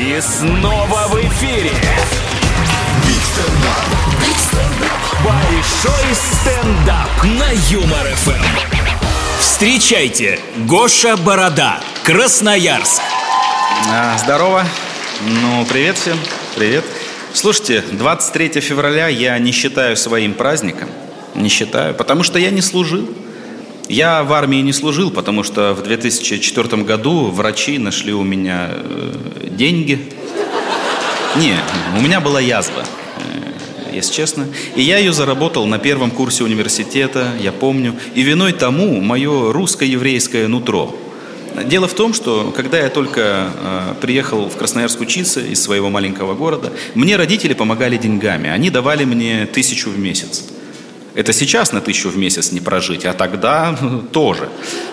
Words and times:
И 0.00 0.18
снова 0.22 1.08
в 1.08 1.20
эфире. 1.26 1.72
Большой 5.22 6.14
стендап 6.14 7.22
на 7.22 7.50
Юмор 7.68 8.06
ФМ. 8.06 8.42
Встречайте, 9.38 10.40
Гоша 10.66 11.18
Борода, 11.18 11.80
Красноярск. 12.02 13.02
А, 13.90 14.16
здорово. 14.16 14.64
Ну, 15.20 15.66
привет 15.66 15.98
всем. 15.98 16.18
Привет. 16.56 16.86
Слушайте, 17.34 17.84
23 17.92 18.58
февраля 18.62 19.08
я 19.08 19.38
не 19.38 19.52
считаю 19.52 19.98
своим 19.98 20.32
праздником. 20.32 20.88
Не 21.34 21.50
считаю, 21.50 21.94
потому 21.94 22.22
что 22.22 22.38
я 22.38 22.50
не 22.50 22.62
служил. 22.62 23.06
Я 23.90 24.22
в 24.22 24.32
армии 24.32 24.58
не 24.58 24.72
служил, 24.72 25.10
потому 25.10 25.42
что 25.42 25.74
в 25.74 25.82
2004 25.82 26.84
году 26.84 27.26
врачи 27.26 27.76
нашли 27.76 28.12
у 28.12 28.22
меня 28.22 28.68
э, 28.70 29.48
деньги. 29.50 29.98
Не, 31.36 31.56
у 31.98 32.00
меня 32.00 32.20
была 32.20 32.40
язва, 32.40 32.84
э, 32.84 33.92
если 33.92 34.12
честно. 34.12 34.46
И 34.76 34.82
я 34.82 34.98
ее 34.98 35.12
заработал 35.12 35.66
на 35.66 35.80
первом 35.80 36.12
курсе 36.12 36.44
университета, 36.44 37.32
я 37.40 37.50
помню. 37.50 37.96
И 38.14 38.22
виной 38.22 38.52
тому 38.52 39.00
мое 39.00 39.52
русско-еврейское 39.52 40.46
нутро. 40.46 40.96
Дело 41.64 41.88
в 41.88 41.94
том, 41.94 42.14
что 42.14 42.52
когда 42.54 42.78
я 42.78 42.90
только 42.90 43.50
э, 43.52 43.94
приехал 44.00 44.48
в 44.48 44.56
Красноярск 44.56 45.00
учиться 45.00 45.40
из 45.40 45.60
своего 45.60 45.90
маленького 45.90 46.34
города, 46.34 46.72
мне 46.94 47.16
родители 47.16 47.54
помогали 47.54 47.96
деньгами. 47.96 48.50
Они 48.50 48.70
давали 48.70 49.04
мне 49.04 49.46
тысячу 49.46 49.90
в 49.90 49.98
месяц. 49.98 50.44
Это 51.14 51.32
сейчас 51.32 51.72
на 51.72 51.80
тысячу 51.80 52.08
в 52.08 52.16
месяц 52.16 52.52
не 52.52 52.60
прожить, 52.60 53.04
а 53.04 53.12
тогда 53.12 53.76
тоже. 54.12 54.48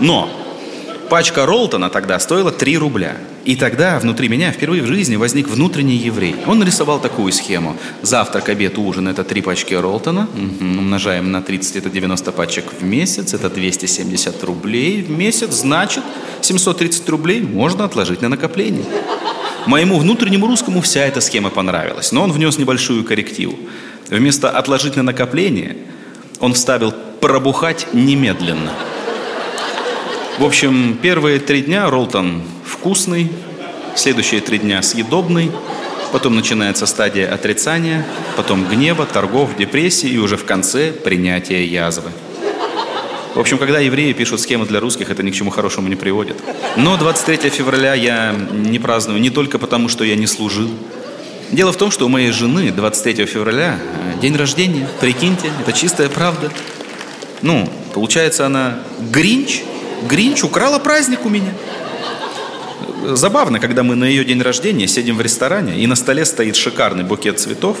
Но 0.00 0.28
пачка 1.08 1.46
Ролтона 1.46 1.90
тогда 1.90 2.18
стоила 2.18 2.50
3 2.50 2.78
рубля. 2.78 3.16
И 3.44 3.56
тогда 3.56 3.98
внутри 3.98 4.28
меня 4.28 4.52
впервые 4.52 4.82
в 4.82 4.86
жизни 4.86 5.16
возник 5.16 5.48
внутренний 5.48 5.96
еврей. 5.96 6.36
Он 6.46 6.58
нарисовал 6.58 7.00
такую 7.00 7.32
схему. 7.32 7.76
Завтрак, 8.02 8.48
обед, 8.48 8.76
ужин– 8.76 9.08
это 9.08 9.24
три 9.24 9.40
пачки 9.40 9.72
Ролтона. 9.72 10.28
Умножаем 10.60 11.32
на 11.32 11.40
30– 11.40 11.76
это 11.76 11.90
90 11.90 12.32
пачек 12.32 12.64
в 12.78 12.84
месяц. 12.84 13.32
Это 13.32 13.48
270 13.48 14.44
рублей 14.44 15.02
в 15.02 15.10
месяц. 15.10 15.54
Значит, 15.54 16.04
730 16.42 17.08
рублей 17.08 17.40
можно 17.40 17.84
отложить 17.84 18.20
на 18.20 18.28
накопление. 18.28 18.84
Моему 19.66 19.98
внутреннему 19.98 20.46
русскому 20.46 20.80
вся 20.82 21.06
эта 21.06 21.20
схема 21.20 21.48
понравилась. 21.48 22.12
Но 22.12 22.22
он 22.22 22.32
внес 22.32 22.58
небольшую 22.58 23.04
коррективу. 23.04 23.58
Вместо 24.10 24.50
отложить 24.50 24.96
на 24.96 25.02
накопление– 25.02 25.76
он 26.40 26.54
вставил 26.54 26.92
«пробухать 27.20 27.86
немедленно». 27.92 28.72
В 30.38 30.44
общем, 30.44 30.98
первые 31.00 31.38
три 31.38 31.62
дня 31.62 31.90
Ролтон 31.90 32.42
вкусный, 32.64 33.30
следующие 33.94 34.40
три 34.40 34.58
дня 34.58 34.80
съедобный, 34.80 35.52
потом 36.12 36.34
начинается 36.34 36.86
стадия 36.86 37.32
отрицания, 37.32 38.06
потом 38.36 38.64
гнева, 38.66 39.04
торгов, 39.04 39.54
депрессии 39.56 40.08
и 40.08 40.16
уже 40.16 40.38
в 40.38 40.46
конце 40.46 40.92
принятие 40.92 41.66
язвы. 41.66 42.10
В 43.34 43.38
общем, 43.38 43.58
когда 43.58 43.78
евреи 43.78 44.12
пишут 44.12 44.40
схемы 44.40 44.66
для 44.66 44.80
русских, 44.80 45.10
это 45.10 45.22
ни 45.22 45.30
к 45.30 45.34
чему 45.34 45.50
хорошему 45.50 45.88
не 45.88 45.94
приводит. 45.94 46.36
Но 46.76 46.96
23 46.96 47.50
февраля 47.50 47.94
я 47.94 48.34
не 48.52 48.78
праздную 48.78 49.20
не 49.20 49.30
только 49.30 49.58
потому, 49.58 49.88
что 49.88 50.04
я 50.04 50.16
не 50.16 50.26
служил, 50.26 50.70
Дело 51.52 51.72
в 51.72 51.76
том, 51.76 51.90
что 51.90 52.06
у 52.06 52.08
моей 52.08 52.30
жены 52.30 52.70
23 52.70 53.26
февраля 53.26 53.76
э, 53.76 54.09
день 54.20 54.36
рождения. 54.36 54.86
Прикиньте, 55.00 55.50
это 55.60 55.72
чистая 55.72 56.08
правда. 56.08 56.50
Ну, 57.42 57.68
получается, 57.94 58.46
она 58.46 58.78
Гринч. 59.10 59.62
Гринч 60.08 60.44
украла 60.44 60.78
праздник 60.78 61.24
у 61.24 61.28
меня. 61.28 61.52
Забавно, 63.04 63.58
когда 63.58 63.82
мы 63.82 63.96
на 63.96 64.04
ее 64.04 64.24
день 64.24 64.42
рождения 64.42 64.86
сидим 64.86 65.16
в 65.16 65.20
ресторане, 65.20 65.76
и 65.76 65.86
на 65.86 65.96
столе 65.96 66.24
стоит 66.24 66.56
шикарный 66.56 67.04
букет 67.04 67.40
цветов, 67.40 67.78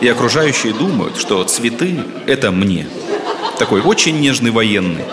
и 0.00 0.08
окружающие 0.08 0.72
думают, 0.72 1.18
что 1.18 1.42
цветы– 1.44 1.98
это 2.26 2.50
мне. 2.50 2.86
Такой 3.58 3.80
очень 3.80 4.20
нежный 4.20 4.50
военный. 4.50 5.04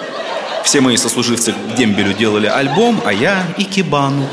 Все 0.63 0.81
мои 0.81 0.97
сослуживцы 0.97 1.53
к 1.53 1.75
дембелю 1.77 2.13
делали 2.13 2.47
альбом, 2.47 3.01
а 3.05 3.13
я– 3.13 3.45
и 3.57 3.63
кибану. 3.63 4.27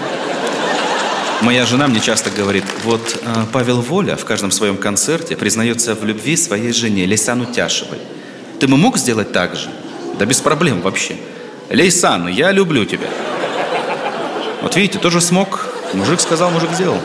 Моя 1.43 1.67
жена 1.67 1.89
мне 1.89 2.01
часто 2.01 2.31
говорит, 2.31 2.65
вот 2.85 3.19
э, 3.23 3.45
Павел 3.53 3.81
Воля 3.81 4.17
в 4.17 4.25
каждом 4.25 4.51
своем 4.51 4.77
концерте 4.77 5.37
признается 5.37 5.95
в 5.95 6.05
любви 6.05 6.37
своей 6.37 6.73
жене 6.73 7.05
Лейсану 7.05 7.45
Тяшевой. 7.47 7.99
Ты 8.61 8.69
бы 8.69 8.77
мог 8.77 8.97
сделать 8.97 9.33
так 9.33 9.57
же? 9.57 9.69
Да 10.19 10.25
без 10.25 10.41
проблем 10.41 10.81
вообще. 10.81 11.17
Лейсан, 11.71 12.29
я 12.29 12.53
люблю 12.53 12.85
тебя. 12.85 13.09
Вот 14.63 14.77
видите, 14.77 14.99
тоже 14.99 15.21
смог. 15.21 15.69
Мужик 15.93 16.21
сказал, 16.21 16.51
мужик 16.51 16.71
сделал. 16.73 16.99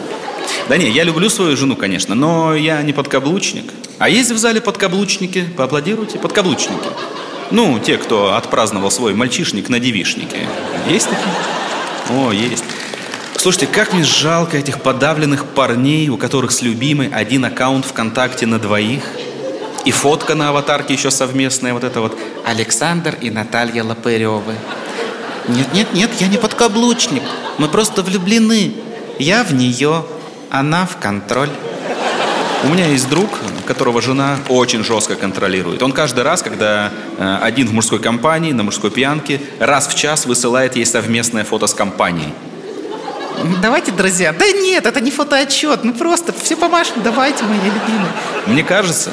Да 0.68 0.78
не, 0.78 0.90
я 0.90 1.04
люблю 1.04 1.30
свою 1.30 1.58
жену, 1.58 1.76
конечно, 1.76 2.16
но 2.16 2.56
я 2.56 2.82
не 2.82 2.94
подкаблучник. 2.94 3.66
А 3.98 4.10
есть 4.10 4.32
в 4.32 4.38
зале 4.38 4.62
подкаблучники? 4.62 5.46
Поаплодируйте. 5.58 6.20
Подкаблучники. 6.20 6.90
Ну, 7.52 7.80
те, 7.80 7.98
кто 7.98 8.36
отпраздновал 8.36 8.92
свой 8.92 9.14
мальчишник 9.14 9.70
на 9.70 9.80
девишнике. 9.80 10.48
Есть 10.88 11.10
такие? 11.10 11.34
О, 12.10 12.32
есть. 12.32 12.64
Слушайте, 13.40 13.68
как 13.68 13.94
мне 13.94 14.04
жалко 14.04 14.58
этих 14.58 14.82
подавленных 14.82 15.46
парней, 15.46 16.10
у 16.10 16.18
которых 16.18 16.52
с 16.52 16.62
любимой 16.62 17.08
один 17.08 17.46
аккаунт 17.46 17.86
ВКонтакте 17.86 18.46
на 18.46 18.60
двоих. 18.60 19.02
И 19.86 19.92
фотка 19.92 20.36
на 20.36 20.50
аватарке 20.50 20.94
еще 20.94 21.10
совместная, 21.10 21.74
вот 21.74 21.86
это 21.86 22.02
вот 22.02 22.20
Александр 22.46 23.16
и 23.22 23.30
Наталья 23.30 23.86
Лопыревы. 23.86 24.56
Нет, 25.48 25.74
нет, 25.74 25.94
нет, 25.94 26.10
я 26.20 26.28
не 26.28 26.36
подкаблучник. 26.36 27.24
Мы 27.58 27.70
просто 27.70 28.04
влюблены. 28.04 28.74
Я 29.20 29.46
в 29.46 29.54
нее, 29.54 30.04
она 30.50 30.86
в 30.86 30.98
контроль. 30.98 31.50
У 32.66 32.68
меня 32.68 32.88
есть 32.88 33.08
друг, 33.08 33.30
которого 33.66 34.02
жена 34.02 34.38
очень 34.50 34.84
жестко 34.84 35.16
контролирует. 35.16 35.82
Он 35.82 35.94
каждый 35.94 36.26
раз, 36.26 36.42
когда 36.44 36.92
э, 37.18 37.38
один 37.42 37.70
в 37.70 37.72
мужской 37.72 38.00
компании, 38.00 38.52
на 38.52 38.64
мужской 38.64 38.92
пьянке, 38.92 39.40
раз 39.60 39.88
в 39.88 39.96
час 39.96 40.26
высылает 40.26 40.76
ей 40.76 40.86
совместное 40.86 41.46
фото 41.46 41.68
с 41.68 41.74
компанией. 41.74 42.34
Давайте, 43.62 43.92
друзья. 43.92 44.34
Да 44.34 44.46
нет, 44.52 44.86
это 44.86 45.02
не 45.02 45.12
фотоотчет. 45.12 45.84
Ну 45.84 45.94
просто 45.94 46.34
все 46.34 46.56
помашем. 46.56 47.02
Давайте, 47.04 47.44
мои 47.44 47.58
любимые. 47.58 48.12
Мне 48.46 48.64
кажется, 48.64 49.12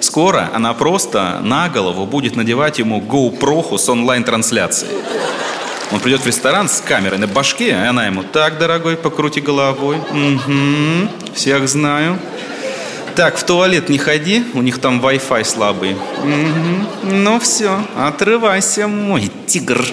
скоро 0.00 0.50
она 0.54 0.74
просто 0.74 1.40
на 1.42 1.68
голову 1.68 2.06
будет 2.06 2.36
надевать 2.36 2.78
ему 2.78 3.00
GoPro 3.00 3.76
с 3.78 3.88
онлайн-трансляцией. 3.88 4.92
Он 5.92 6.00
придет 6.00 6.22
в 6.22 6.26
ресторан 6.26 6.68
с 6.68 6.80
камерой 6.80 7.18
на 7.18 7.26
башке, 7.26 7.68
и 7.68 7.72
она 7.72 8.06
ему, 8.06 8.22
так, 8.22 8.58
дорогой, 8.58 8.96
покрути 8.96 9.40
головой. 9.40 9.98
Угу, 9.98 11.34
всех 11.34 11.68
знаю. 11.68 12.18
Так, 13.14 13.36
в 13.36 13.44
туалет 13.44 13.88
не 13.88 13.98
ходи, 13.98 14.44
у 14.54 14.62
них 14.62 14.78
там 14.78 15.00
Wi-Fi 15.00 15.44
слабый. 15.44 15.92
Угу. 15.92 17.12
Ну 17.12 17.38
все, 17.38 17.84
отрывайся, 17.96 18.88
мой 18.88 19.30
тигр. 19.46 19.86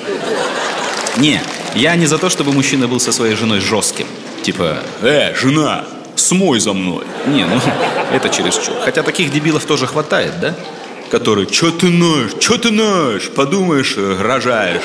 Не, 1.18 1.42
я 1.76 1.96
не 1.96 2.06
за 2.06 2.18
то, 2.18 2.30
чтобы 2.30 2.52
мужчина 2.52 2.88
был 2.88 3.00
со 3.00 3.12
своей 3.12 3.36
женой 3.36 3.60
жестким. 3.60 4.08
Типа, 4.44 4.78
э, 5.02 5.34
жена, 5.36 5.86
смой 6.16 6.60
за 6.60 6.74
мной. 6.74 7.06
Не, 7.28 7.46
ну, 7.46 7.60
это 8.12 8.30
чересчур. 8.30 8.76
Хотя 8.84 9.04
таких 9.04 9.32
дебилов 9.32 9.66
тоже 9.66 9.88
хватает, 9.88 10.40
да? 10.40 10.56
Которые, 11.10 11.48
что 11.52 11.72
ты 11.72 11.90
ноешь, 11.90 12.32
что 12.40 12.58
ты 12.58 12.72
ноешь, 12.72 13.30
подумаешь, 13.30 13.96
э, 13.98 14.18
рожаешь. 14.22 14.84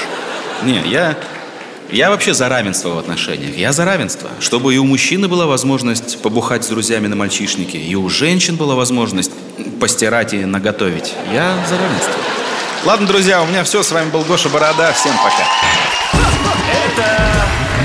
Не, 0.64 0.82
я, 0.86 1.16
я 1.90 2.10
вообще 2.10 2.34
за 2.34 2.48
равенство 2.48 2.90
в 2.90 2.98
отношениях. 2.98 3.56
Я 3.56 3.72
за 3.72 3.84
равенство. 3.84 4.28
Чтобы 4.40 4.74
и 4.74 4.78
у 4.78 4.84
мужчины 4.84 5.28
была 5.28 5.46
возможность 5.46 6.20
побухать 6.22 6.64
с 6.64 6.68
друзьями 6.68 7.06
на 7.06 7.16
мальчишнике, 7.16 7.78
и 7.78 7.94
у 7.94 8.08
женщин 8.08 8.56
была 8.56 8.74
возможность 8.74 9.32
постирать 9.80 10.34
и 10.34 10.44
наготовить. 10.44 11.14
Я 11.32 11.56
за 11.68 11.78
равенство. 11.78 12.14
Ладно, 12.84 13.06
друзья, 13.06 13.42
у 13.42 13.46
меня 13.46 13.64
все. 13.64 13.82
С 13.82 13.90
вами 13.90 14.10
был 14.10 14.22
Гоша 14.22 14.48
Борода. 14.48 14.92
Всем 14.92 15.12
пока. 15.16 16.05
Это 16.96 17.04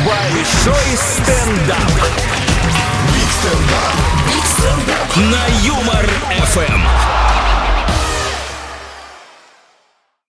большой 0.05 0.95
стендап. 0.95 1.91
Big 3.13 3.29
Stand-up. 3.39 3.93
Big 4.27 4.45
Stand-up. 4.45 5.15
На 5.17 5.47
Юмор 5.65 6.09
FM. 6.45 6.90